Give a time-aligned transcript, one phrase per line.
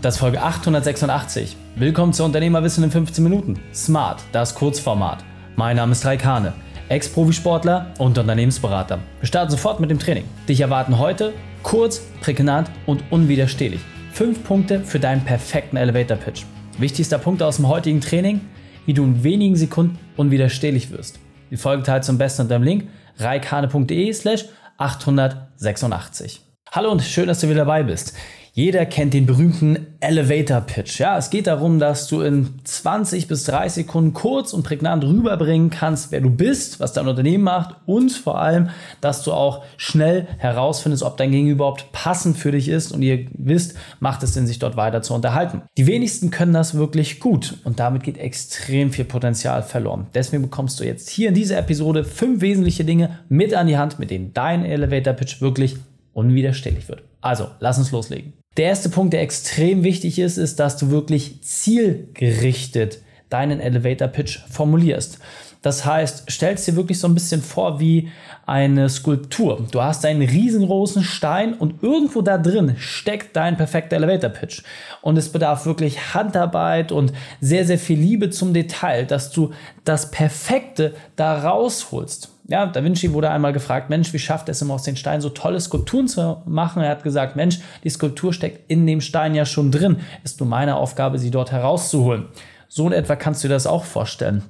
[0.00, 1.56] Das ist Folge 886.
[1.74, 3.58] Willkommen zu Unternehmerwissen in 15 Minuten.
[3.74, 5.24] Smart, das Kurzformat.
[5.56, 6.52] Mein Name ist Raikane,
[6.88, 9.00] Ex-Profisportler und Unternehmensberater.
[9.18, 10.22] Wir starten sofort mit dem Training.
[10.48, 11.32] Dich erwarten heute
[11.64, 13.80] kurz, prägnant und unwiderstehlich.
[14.12, 16.44] Fünf Punkte für deinen perfekten Elevator Pitch.
[16.78, 18.40] Wichtigster Punkt aus dem heutigen Training,
[18.86, 21.18] wie du in wenigen Sekunden unwiderstehlich wirst.
[21.50, 24.44] Die Folge teilt zum besten unter dem Link reikane.de slash
[24.76, 26.40] 886.
[26.70, 28.14] Hallo und schön, dass du wieder dabei bist.
[28.58, 30.98] Jeder kennt den berühmten Elevator Pitch.
[30.98, 35.70] Ja, es geht darum, dass du in 20 bis 30 Sekunden kurz und prägnant rüberbringen
[35.70, 40.26] kannst, wer du bist, was dein Unternehmen macht und vor allem, dass du auch schnell
[40.38, 44.48] herausfindest, ob dein Gegenüber überhaupt passend für dich ist und ihr wisst, macht es Sinn,
[44.48, 45.62] sich dort weiter zu unterhalten.
[45.76, 50.08] Die wenigsten können das wirklich gut und damit geht extrem viel Potenzial verloren.
[50.14, 54.00] Deswegen bekommst du jetzt hier in dieser Episode fünf wesentliche Dinge mit an die Hand,
[54.00, 55.76] mit denen dein Elevator Pitch wirklich
[56.12, 57.04] unwiderstehlich wird.
[57.20, 58.32] Also, lass uns loslegen.
[58.56, 64.40] Der erste Punkt, der extrem wichtig ist, ist, dass du wirklich zielgerichtet deinen Elevator Pitch
[64.50, 65.18] formulierst.
[65.62, 68.10] Das heißt, stellst dir wirklich so ein bisschen vor wie
[68.46, 69.66] eine Skulptur.
[69.70, 74.62] Du hast einen riesengroßen Stein und irgendwo da drin steckt dein perfekter Elevator Pitch.
[75.02, 79.52] Und es bedarf wirklich Handarbeit und sehr, sehr viel Liebe zum Detail, dass du
[79.84, 82.30] das Perfekte da rausholst.
[82.50, 85.28] Ja, Da Vinci wurde einmal gefragt, Mensch, wie schafft es immer aus den Steinen so
[85.28, 86.82] tolle Skulpturen zu machen?
[86.82, 89.98] Er hat gesagt, Mensch, die Skulptur steckt in dem Stein ja schon drin.
[90.24, 92.24] Ist nur meine Aufgabe, sie dort herauszuholen.
[92.66, 94.44] So in etwa kannst du dir das auch vorstellen.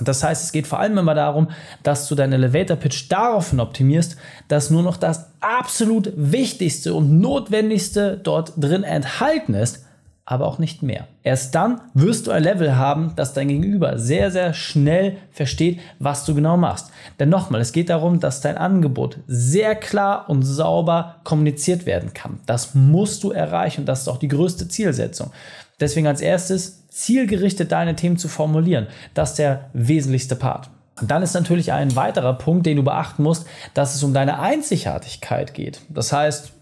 [0.00, 1.50] Das heißt, es geht vor allem immer darum,
[1.82, 8.20] dass du deinen Elevator Pitch daraufhin optimierst, dass nur noch das absolut Wichtigste und Notwendigste
[8.22, 9.81] dort drin enthalten ist,
[10.24, 11.08] aber auch nicht mehr.
[11.24, 16.24] Erst dann wirst du ein Level haben, dass dein Gegenüber sehr, sehr schnell versteht, was
[16.24, 16.90] du genau machst.
[17.18, 22.38] Denn nochmal, es geht darum, dass dein Angebot sehr klar und sauber kommuniziert werden kann.
[22.46, 25.32] Das musst du erreichen und das ist auch die größte Zielsetzung.
[25.80, 28.86] Deswegen als erstes zielgerichtet deine Themen zu formulieren.
[29.14, 30.70] Das ist der wesentlichste Part.
[31.00, 34.38] Und dann ist natürlich ein weiterer Punkt, den du beachten musst, dass es um deine
[34.38, 35.80] Einzigartigkeit geht.
[35.88, 36.52] Das heißt,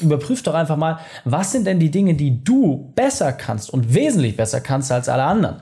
[0.00, 4.36] überprüf doch einfach mal, was sind denn die Dinge, die du besser kannst und wesentlich
[4.36, 5.56] besser kannst als alle anderen.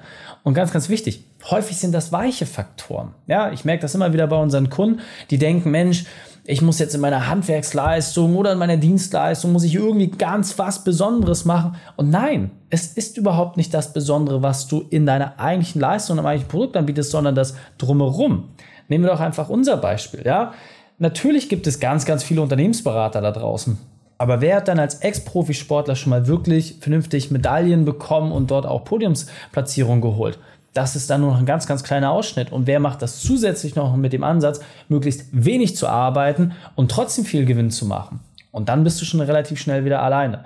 [0.44, 3.15] Und ganz, ganz wichtig, häufig sind das weiche Faktoren.
[3.26, 5.00] Ja, ich merke das immer wieder bei unseren Kunden,
[5.31, 6.04] die denken, Mensch,
[6.50, 10.82] ich muss jetzt in meiner Handwerksleistung oder in meiner Dienstleistung, muss ich irgendwie ganz was
[10.82, 11.76] Besonderes machen.
[11.97, 16.25] Und nein, es ist überhaupt nicht das Besondere, was du in deiner eigentlichen Leistung, im
[16.25, 18.49] eigentlichen Produkt anbietest, sondern das drumherum.
[18.88, 20.55] Nehmen wir doch einfach unser Beispiel, ja.
[20.99, 23.78] Natürlich gibt es ganz, ganz viele Unternehmensberater da draußen.
[24.18, 28.84] Aber wer hat dann als Ex-Profisportler schon mal wirklich vernünftig Medaillen bekommen und dort auch
[28.84, 30.38] Podiumsplatzierungen geholt?
[30.74, 32.52] Das ist dann nur noch ein ganz, ganz kleiner Ausschnitt.
[32.52, 37.24] Und wer macht das zusätzlich noch mit dem Ansatz, möglichst wenig zu arbeiten und trotzdem
[37.24, 38.20] viel Gewinn zu machen?
[38.50, 40.44] Und dann bist du schon relativ schnell wieder alleine.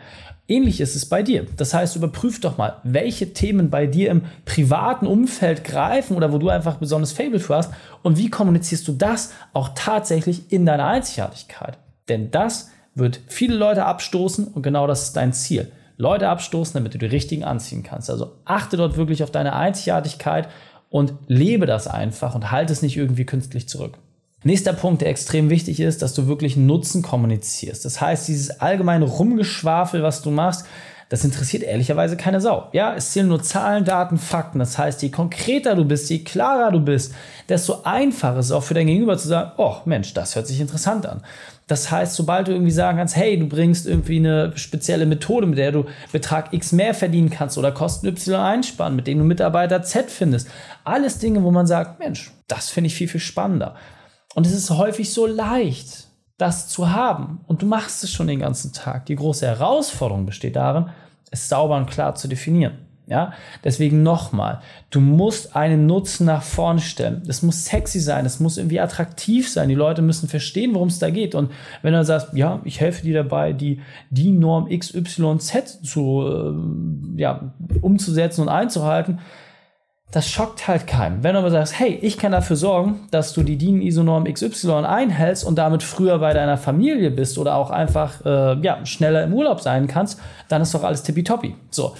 [0.48, 1.46] Ähnlich ist es bei dir.
[1.56, 6.38] Das heißt, überprüf doch mal, welche Themen bei dir im privaten Umfeld greifen oder wo
[6.38, 7.72] du einfach besonders Fable für hast
[8.02, 11.78] und wie kommunizierst du das auch tatsächlich in deiner Einzigartigkeit.
[12.08, 15.70] Denn das wird viele Leute abstoßen und genau das ist dein Ziel.
[15.96, 18.10] Leute abstoßen, damit du die richtigen anziehen kannst.
[18.10, 20.48] Also achte dort wirklich auf deine Einzigartigkeit
[20.90, 23.98] und lebe das einfach und halte es nicht irgendwie künstlich zurück.
[24.44, 27.84] Nächster Punkt, der extrem wichtig ist, dass du wirklich Nutzen kommunizierst.
[27.84, 30.66] Das heißt, dieses allgemeine Rumgeschwafel, was du machst,
[31.12, 32.70] das interessiert ehrlicherweise keine Sau.
[32.72, 34.58] Ja, es zählen nur Zahlen, Daten, Fakten.
[34.58, 37.14] Das heißt, je konkreter du bist, je klarer du bist,
[37.50, 40.58] desto einfacher ist es auch für dein Gegenüber zu sagen, oh Mensch, das hört sich
[40.58, 41.22] interessant an.
[41.66, 45.58] Das heißt, sobald du irgendwie sagen kannst, hey, du bringst irgendwie eine spezielle Methode, mit
[45.58, 49.82] der du Betrag X mehr verdienen kannst oder Kosten Y einsparen, mit denen du Mitarbeiter
[49.82, 50.48] Z findest.
[50.82, 53.74] Alles Dinge, wo man sagt, Mensch, das finde ich viel, viel spannender.
[54.34, 57.40] Und es ist häufig so leicht, das zu haben.
[57.46, 59.06] Und du machst es schon den ganzen Tag.
[59.06, 60.90] Die große Herausforderung besteht darin,
[61.30, 62.78] es sauber und klar zu definieren.
[63.08, 63.32] Ja,
[63.64, 64.60] deswegen nochmal,
[64.90, 67.22] du musst einen Nutzen nach vorne stellen.
[67.26, 69.68] Es muss sexy sein, es muss irgendwie attraktiv sein.
[69.68, 71.34] Die Leute müssen verstehen, worum es da geht.
[71.34, 71.50] Und
[71.82, 77.52] wenn du sagst, ja, ich helfe dir dabei, die, die Norm XYZ zu, äh, ja,
[77.80, 79.18] umzusetzen und einzuhalten,
[80.12, 81.22] das schockt halt keinen.
[81.22, 85.42] Wenn du aber sagst, hey, ich kann dafür sorgen, dass du die DIN-ISO-Norm XY einhältst
[85.42, 89.60] und damit früher bei deiner Familie bist oder auch einfach äh, ja, schneller im Urlaub
[89.60, 91.56] sein kannst, dann ist doch alles tippitoppi.
[91.70, 91.94] So,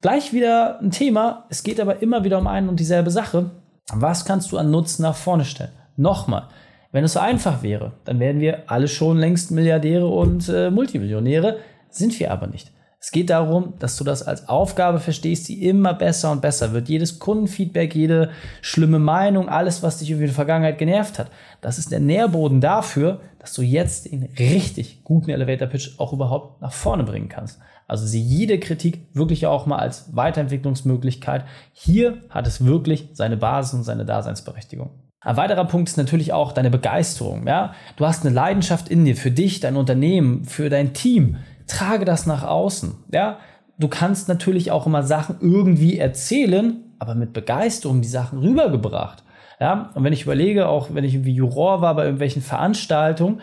[0.00, 1.46] gleich wieder ein Thema.
[1.50, 3.50] Es geht aber immer wieder um eine und dieselbe Sache.
[3.92, 5.72] Was kannst du an Nutzen nach vorne stellen?
[5.96, 6.46] Nochmal,
[6.92, 11.58] wenn es so einfach wäre, dann wären wir alle schon längst Milliardäre und äh, Multimillionäre,
[11.90, 12.70] sind wir aber nicht.
[13.02, 16.90] Es geht darum, dass du das als Aufgabe verstehst, die immer besser und besser wird.
[16.90, 18.30] Jedes Kundenfeedback, jede
[18.60, 21.30] schlimme Meinung, alles, was dich in der Vergangenheit genervt hat,
[21.62, 26.60] das ist der Nährboden dafür, dass du jetzt den richtig guten Elevator Pitch auch überhaupt
[26.60, 27.58] nach vorne bringen kannst.
[27.88, 31.46] Also sieh jede Kritik wirklich auch mal als Weiterentwicklungsmöglichkeit.
[31.72, 34.90] Hier hat es wirklich seine Basis und seine Daseinsberechtigung.
[35.22, 37.46] Ein weiterer Punkt ist natürlich auch deine Begeisterung.
[37.46, 37.74] Ja?
[37.96, 41.36] Du hast eine Leidenschaft in dir für dich, dein Unternehmen, für dein Team.
[41.70, 42.94] Trage das nach außen.
[43.12, 43.38] Ja?
[43.78, 49.22] Du kannst natürlich auch immer Sachen irgendwie erzählen, aber mit Begeisterung die Sachen rübergebracht.
[49.58, 49.90] Ja?
[49.94, 53.40] Und wenn ich überlege, auch wenn ich irgendwie Juror war bei irgendwelchen Veranstaltungen,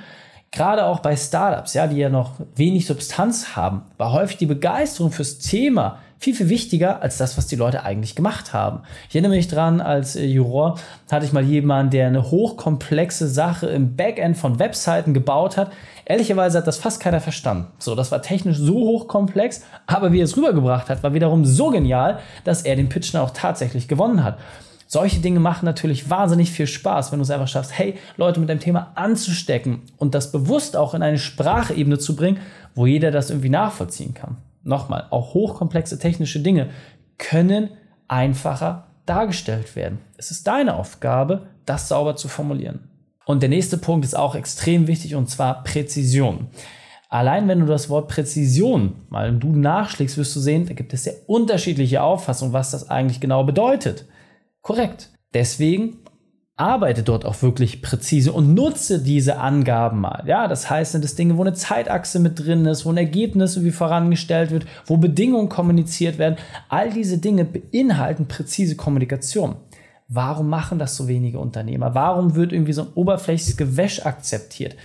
[0.52, 5.12] gerade auch bei Startups, ja, die ja noch wenig Substanz haben, war häufig die Begeisterung
[5.12, 8.82] fürs Thema viel, viel wichtiger als das, was die Leute eigentlich gemacht haben.
[9.10, 10.80] Ich erinnere mich dran, als äh, Juror
[11.12, 15.72] hatte ich mal jemanden, der eine hochkomplexe Sache im Backend von Webseiten gebaut hat.
[16.06, 17.68] Ehrlicherweise hat das fast keiner verstanden.
[17.78, 21.70] So, das war technisch so hochkomplex, aber wie er es rübergebracht hat, war wiederum so
[21.70, 24.40] genial, dass er den Pitch dann auch tatsächlich gewonnen hat.
[24.90, 28.50] Solche Dinge machen natürlich wahnsinnig viel Spaß, wenn du es einfach schaffst, hey, Leute mit
[28.50, 32.40] deinem Thema anzustecken und das bewusst auch in eine Sprachebene zu bringen,
[32.74, 34.38] wo jeder das irgendwie nachvollziehen kann
[34.68, 36.70] nochmal, auch hochkomplexe technische Dinge
[37.18, 37.70] können
[38.08, 40.00] einfacher dargestellt werden.
[40.18, 42.90] Es ist deine Aufgabe, das sauber zu formulieren.
[43.26, 46.48] Und der nächste Punkt ist auch extrem wichtig und zwar Präzision.
[47.10, 50.94] Allein wenn du das Wort Präzision mal im Duden nachschlägst, wirst du sehen, da gibt
[50.94, 54.06] es sehr unterschiedliche Auffassungen, was das eigentlich genau bedeutet.
[54.62, 55.10] Korrekt.
[55.34, 56.00] Deswegen
[56.58, 60.24] arbeite dort auch wirklich präzise und nutze diese Angaben mal.
[60.26, 63.56] Ja, das heißt, sind es Dinge, wo eine Zeitachse mit drin ist, wo ein Ergebnis
[63.56, 66.38] irgendwie vorangestellt wird, wo Bedingungen kommuniziert werden.
[66.68, 69.56] All diese Dinge beinhalten präzise Kommunikation.
[70.08, 71.94] Warum machen das so wenige Unternehmer?
[71.94, 74.76] Warum wird irgendwie so ein oberflächliches Gewäsch akzeptiert?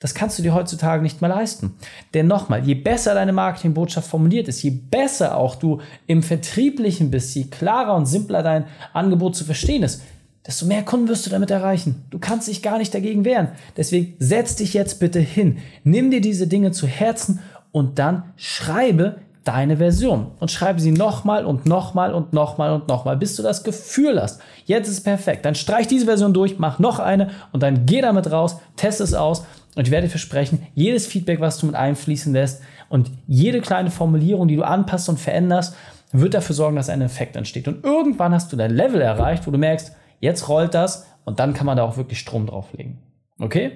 [0.00, 1.76] Das kannst du dir heutzutage nicht mehr leisten.
[2.12, 7.36] Denn nochmal, je besser deine Marketingbotschaft formuliert ist, je besser auch du im Vertrieblichen bist,
[7.36, 10.02] je klarer und simpler dein Angebot zu verstehen ist,
[10.46, 12.04] desto mehr Kunden wirst du damit erreichen.
[12.10, 13.48] Du kannst dich gar nicht dagegen wehren.
[13.76, 17.40] Deswegen setz dich jetzt bitte hin, nimm dir diese Dinge zu Herzen
[17.70, 23.16] und dann schreibe deine Version und schreibe sie nochmal und nochmal und nochmal und nochmal,
[23.16, 25.44] bis du das Gefühl hast, jetzt ist perfekt.
[25.44, 29.14] Dann streich diese Version durch, mach noch eine und dann geh damit raus, teste es
[29.14, 29.44] aus
[29.74, 33.90] und ich werde dir versprechen, jedes Feedback, was du mit einfließen lässt und jede kleine
[33.90, 35.74] Formulierung, die du anpasst und veränderst,
[36.12, 37.66] wird dafür sorgen, dass ein Effekt entsteht.
[37.66, 41.52] Und irgendwann hast du dein Level erreicht, wo du merkst, Jetzt rollt das und dann
[41.52, 42.98] kann man da auch wirklich Strom drauflegen.
[43.40, 43.72] Okay?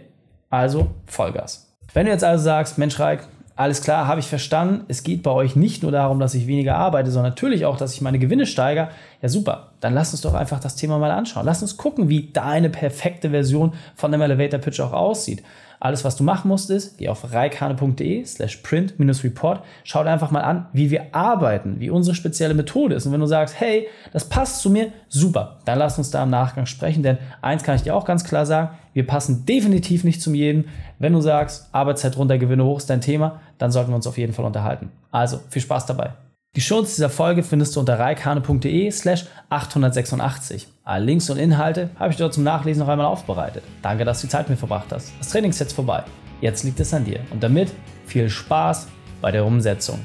[0.48, 1.76] Also Vollgas.
[1.92, 3.26] Wenn du jetzt also sagst, Mensch Reik,
[3.56, 4.84] alles klar, habe ich verstanden.
[4.86, 7.94] Es geht bei euch nicht nur darum, dass ich weniger arbeite, sondern natürlich auch, dass
[7.94, 8.90] ich meine Gewinne steigere.
[9.22, 9.72] Ja, super.
[9.80, 11.46] Dann lass uns doch einfach das Thema mal anschauen.
[11.46, 15.42] Lass uns gucken, wie deine perfekte Version von dem Elevator Pitch auch aussieht.
[15.78, 20.40] Alles, was du machen musst, ist, geh auf reikane.de slash print-report, schau dir einfach mal
[20.40, 23.04] an, wie wir arbeiten, wie unsere spezielle Methode ist.
[23.06, 26.30] Und wenn du sagst, hey, das passt zu mir, super, dann lass uns da im
[26.30, 30.22] Nachgang sprechen, denn eins kann ich dir auch ganz klar sagen, wir passen definitiv nicht
[30.22, 30.68] zum jeden.
[30.98, 34.16] Wenn du sagst, Arbeitszeit runter, Gewinne hoch ist dein Thema, dann sollten wir uns auf
[34.16, 34.90] jeden Fall unterhalten.
[35.10, 36.14] Also, viel Spaß dabei.
[36.56, 40.66] Die Shownotes dieser Folge findest du unter reikane.de slash 886.
[40.84, 43.62] Alle Links und Inhalte habe ich dort zum Nachlesen noch einmal aufbereitet.
[43.82, 45.12] Danke, dass du die Zeit mit verbracht hast.
[45.18, 46.02] Das Training ist jetzt vorbei.
[46.40, 47.20] Jetzt liegt es an dir.
[47.30, 47.74] Und damit
[48.06, 48.86] viel Spaß
[49.20, 50.00] bei der Umsetzung.